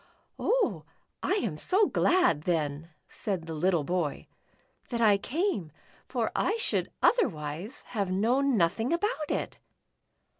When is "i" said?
1.21-1.33, 4.99-5.19, 6.35-6.57